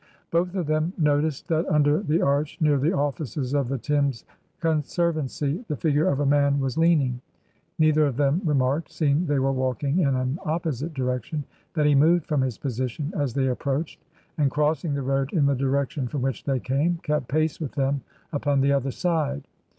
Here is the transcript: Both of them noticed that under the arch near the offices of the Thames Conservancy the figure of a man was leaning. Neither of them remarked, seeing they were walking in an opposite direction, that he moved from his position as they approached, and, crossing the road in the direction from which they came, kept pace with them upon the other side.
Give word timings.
Both 0.31 0.55
of 0.55 0.65
them 0.65 0.93
noticed 0.97 1.47
that 1.49 1.67
under 1.67 2.01
the 2.01 2.23
arch 2.23 2.57
near 2.59 2.79
the 2.79 2.91
offices 2.91 3.53
of 3.53 3.67
the 3.69 3.77
Thames 3.77 4.25
Conservancy 4.59 5.63
the 5.67 5.75
figure 5.75 6.07
of 6.07 6.19
a 6.19 6.25
man 6.25 6.59
was 6.59 6.75
leaning. 6.75 7.21
Neither 7.77 8.07
of 8.07 8.17
them 8.17 8.41
remarked, 8.43 8.89
seeing 8.89 9.27
they 9.27 9.37
were 9.37 9.51
walking 9.51 9.99
in 9.99 10.15
an 10.15 10.39
opposite 10.43 10.95
direction, 10.95 11.43
that 11.75 11.85
he 11.85 11.93
moved 11.93 12.25
from 12.25 12.41
his 12.41 12.57
position 12.57 13.13
as 13.15 13.35
they 13.35 13.45
approached, 13.49 14.03
and, 14.39 14.49
crossing 14.49 14.95
the 14.95 15.03
road 15.03 15.33
in 15.33 15.45
the 15.45 15.53
direction 15.53 16.07
from 16.07 16.23
which 16.23 16.45
they 16.45 16.59
came, 16.59 16.97
kept 17.03 17.27
pace 17.27 17.59
with 17.61 17.73
them 17.73 18.01
upon 18.33 18.61
the 18.61 18.71
other 18.71 18.89
side. 18.89 19.43